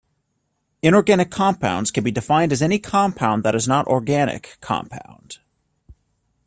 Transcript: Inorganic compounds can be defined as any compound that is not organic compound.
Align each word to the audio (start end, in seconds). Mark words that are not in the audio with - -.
Inorganic 0.81 1.29
compounds 1.29 1.91
can 1.91 2.03
be 2.03 2.09
defined 2.09 2.51
as 2.51 2.63
any 2.63 2.79
compound 2.79 3.43
that 3.43 3.53
is 3.53 3.67
not 3.67 3.85
organic 3.85 4.57
compound. 4.59 5.37